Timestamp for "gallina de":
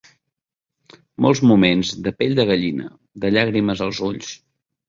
2.53-3.33